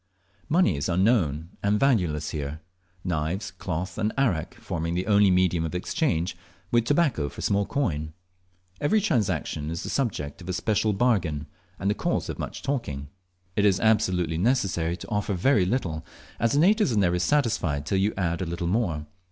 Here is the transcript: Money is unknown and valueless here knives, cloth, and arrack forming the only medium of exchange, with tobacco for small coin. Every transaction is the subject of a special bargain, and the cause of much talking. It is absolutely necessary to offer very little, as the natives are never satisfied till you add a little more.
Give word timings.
Money 0.49 0.75
is 0.77 0.89
unknown 0.89 1.49
and 1.61 1.79
valueless 1.79 2.31
here 2.31 2.59
knives, 3.03 3.51
cloth, 3.51 3.99
and 3.99 4.11
arrack 4.17 4.55
forming 4.55 4.95
the 4.95 5.05
only 5.05 5.29
medium 5.29 5.63
of 5.63 5.75
exchange, 5.75 6.35
with 6.71 6.85
tobacco 6.85 7.29
for 7.29 7.41
small 7.41 7.67
coin. 7.67 8.11
Every 8.79 8.99
transaction 8.99 9.69
is 9.69 9.83
the 9.83 9.91
subject 9.91 10.41
of 10.41 10.49
a 10.49 10.53
special 10.53 10.91
bargain, 10.93 11.45
and 11.77 11.87
the 11.87 11.93
cause 11.93 12.29
of 12.29 12.39
much 12.39 12.63
talking. 12.63 13.09
It 13.55 13.63
is 13.63 13.79
absolutely 13.79 14.39
necessary 14.39 14.97
to 14.97 15.09
offer 15.09 15.35
very 15.35 15.67
little, 15.67 16.03
as 16.39 16.53
the 16.53 16.59
natives 16.59 16.91
are 16.91 16.97
never 16.97 17.19
satisfied 17.19 17.85
till 17.85 17.99
you 17.99 18.15
add 18.17 18.41
a 18.41 18.45
little 18.47 18.65
more. 18.67 19.05